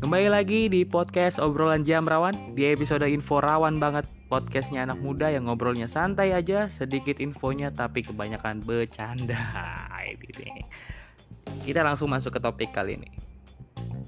[0.00, 2.56] Kembali lagi di podcast obrolan jam rawan.
[2.56, 8.00] Di episode info rawan banget Podcastnya anak muda yang ngobrolnya santai aja Sedikit infonya tapi
[8.00, 9.36] kebanyakan bercanda.
[11.68, 13.12] Kita langsung masuk ke topik kali ini.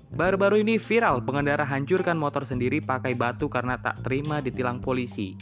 [0.08, 5.36] Baru-baru ini viral pengendara hancurkan motor sendiri pakai batu karena tak terima ditilang polisi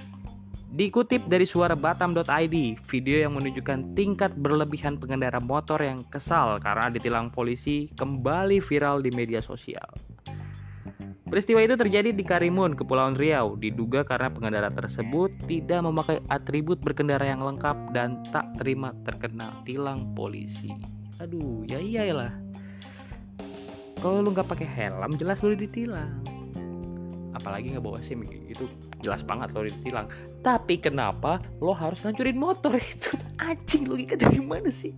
[0.73, 2.57] Dikutip dari suara batam.id,
[2.89, 9.13] video yang menunjukkan tingkat berlebihan pengendara motor yang kesal karena ditilang polisi kembali viral di
[9.13, 9.85] media sosial.
[11.29, 17.29] Peristiwa itu terjadi di Karimun, Kepulauan Riau, diduga karena pengendara tersebut tidak memakai atribut berkendara
[17.29, 20.73] yang lengkap dan tak terima terkena tilang polisi.
[21.21, 22.33] Aduh, ya iyalah.
[24.01, 26.32] Kalau lu nggak pakai helm, jelas lu ditilang
[27.43, 28.71] apalagi nggak bawa SIM itu
[29.03, 30.07] jelas banget lo ditilang.
[30.47, 32.79] Tapi kenapa lo harus ngancurin motor?
[32.95, 34.95] Itu anjing logika dari mana sih?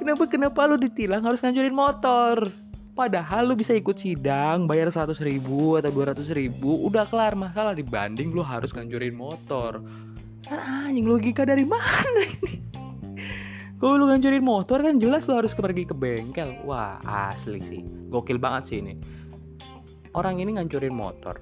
[0.00, 2.48] Kenapa kenapa lo ditilang harus ngancurin motor?
[2.96, 8.32] Padahal lo bisa ikut sidang bayar 100 ribu atau 200 ribu Udah kelar masalah dibanding
[8.32, 9.84] lo harus ngancurin motor.
[10.48, 12.64] Kan anjing logika dari mana ini?
[13.76, 16.56] Kalau lo ngancurin motor kan jelas lo harus pergi ke bengkel.
[16.64, 17.84] Wah asli sih.
[18.08, 18.96] Gokil banget sih ini
[20.14, 21.36] orang ini ngancurin motor.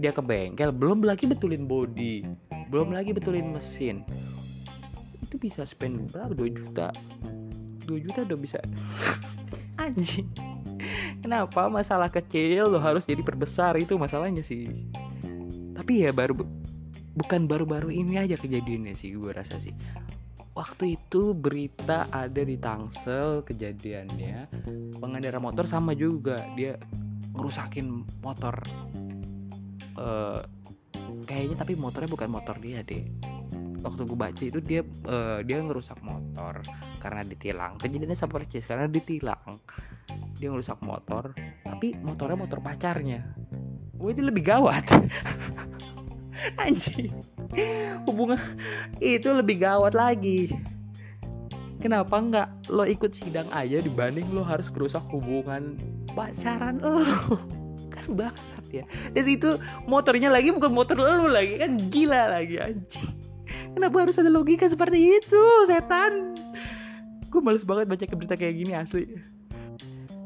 [0.00, 2.24] Dia ke bengkel belum lagi betulin body
[2.70, 4.06] belum lagi betulin mesin.
[5.18, 6.30] Itu bisa spend berapa?
[6.32, 6.94] 2 juta.
[7.84, 8.62] 2 juta udah bisa.
[9.82, 10.30] Anjing.
[11.18, 11.66] Kenapa?
[11.66, 14.70] Masalah kecil lo harus jadi perbesar itu masalahnya sih.
[15.74, 16.38] Tapi ya baru
[17.18, 19.74] bukan baru-baru ini aja kejadiannya sih gue rasa sih.
[20.54, 24.46] Waktu itu berita ada di Tangsel kejadiannya
[25.02, 26.46] pengendara motor sama juga.
[26.54, 26.78] Dia
[27.40, 28.54] ngerusakin motor.
[29.96, 30.44] Uh,
[31.24, 33.04] kayaknya tapi motornya bukan motor dia deh
[33.80, 36.60] waktu gue baca itu dia uh, dia ngerusak motor
[37.00, 37.80] karena ditilang.
[37.80, 39.60] Kejadiannya sama persis karena ditilang.
[40.36, 41.32] Dia ngerusak motor
[41.64, 43.24] tapi motornya motor pacarnya.
[43.96, 44.84] Wah itu lebih gawat.
[46.64, 47.12] Anjing.
[48.08, 48.40] Hubungan
[49.00, 50.52] itu lebih gawat lagi.
[51.80, 55.80] Kenapa nggak lo ikut sidang aja dibanding lo harus kerusak hubungan
[56.14, 57.04] pacaran lo
[57.94, 58.84] kan bangsat ya.
[59.12, 63.10] Dan itu motornya lagi bukan motor lo lagi kan gila lagi anjing.
[63.74, 66.34] Kenapa harus ada logika seperti itu setan?
[67.30, 69.06] Gue males banget baca berita kayak gini asli.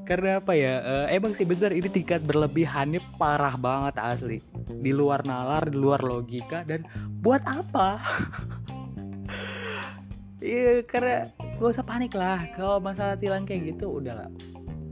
[0.05, 0.85] Karena apa ya?
[0.85, 4.39] Uh, emang sih bener ini tingkat berlebihannya parah banget asli.
[4.69, 6.85] Di luar nalar di luar logika dan
[7.21, 7.97] buat apa?
[10.45, 11.25] Iya karena
[11.57, 12.53] gak usah panik lah.
[12.53, 14.29] Kalau masalah tilang kayak gitu udah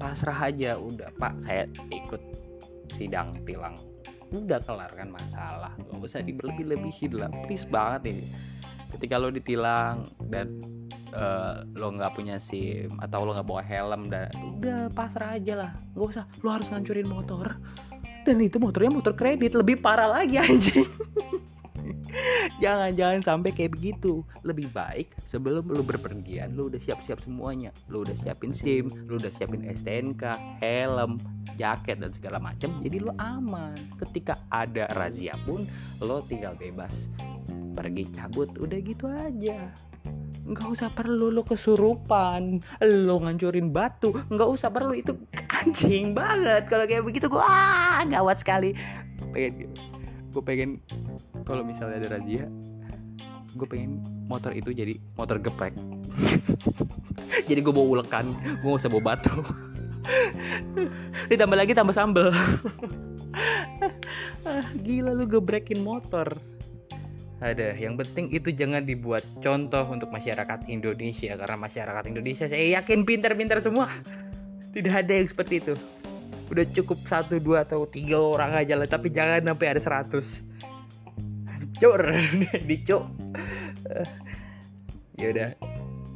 [0.03, 2.19] pasrah aja udah pak saya ikut
[2.91, 3.79] sidang tilang.
[4.35, 5.71] Udah kelar kan masalah.
[5.79, 7.31] Gak usah diberlebih-lebihin lah.
[7.47, 8.27] Please banget ini.
[8.91, 10.59] Ketika lo ditilang dan
[11.15, 15.71] uh, lo nggak punya sim atau lo nggak bawa helm dan udah pasrah aja lah.
[15.95, 16.25] Nggak usah.
[16.43, 17.47] Lo harus ngancurin motor.
[18.27, 19.55] Dan itu motornya motor kredit.
[19.55, 20.83] Lebih parah lagi anjing
[22.63, 24.23] jangan jangan sampai kayak begitu.
[24.47, 27.75] Lebih baik sebelum lu berpergian lu udah siap-siap semuanya.
[27.91, 30.23] Lu udah siapin SIM lu udah siapin STNK
[30.63, 31.19] helm
[31.59, 33.75] jaket dan segala macam jadi lu aman.
[33.99, 35.67] Ketika ada razia pun
[35.99, 37.11] lo tinggal bebas
[37.75, 38.55] pergi cabut.
[38.63, 39.75] Udah gitu aja.
[40.43, 42.63] Nggak usah perlu lo kesurupan.
[42.79, 44.15] Lo ngancurin batu.
[44.31, 44.95] Nggak usah perlu.
[44.95, 45.19] Itu
[45.51, 46.71] anjing banget.
[46.71, 48.77] Kalau kayak begitu gua ah, gawat sekali.
[49.35, 49.73] Pengen
[50.33, 50.81] gue pengen
[51.43, 52.47] kalau misalnya ada razia
[53.53, 55.77] gue pengen motor itu jadi motor geprek.
[57.49, 59.33] Jadi gue bawa ulekan gue gak usah bawa batu.
[61.31, 62.33] Ditambah lagi tambah sambel.
[64.43, 66.35] Ah, gila lu gebrekin motor.
[67.39, 73.07] Ada yang penting itu jangan dibuat contoh untuk masyarakat Indonesia karena masyarakat Indonesia saya yakin
[73.07, 73.87] pintar-pintar semua
[74.75, 75.75] tidak ada yang seperti itu.
[76.51, 80.53] Udah cukup satu dua atau tiga orang aja lah tapi jangan sampai ada 100
[81.83, 82.03] dicur
[82.63, 83.05] dicuk
[83.91, 84.07] eh,
[85.19, 85.51] ya udah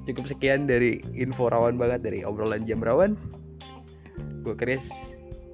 [0.06, 3.18] cukup sekian dari info rawan banget dari obrolan jam rawan.
[4.46, 4.86] Gue Chris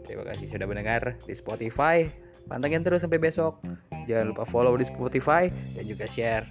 [0.05, 2.05] terima kasih sudah mendengar di Spotify.
[2.45, 3.65] Pantengin terus sampai besok.
[4.05, 6.45] Jangan lupa follow di Spotify dan juga share.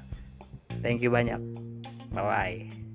[0.82, 1.38] Thank you banyak.
[2.10, 2.91] Bye bye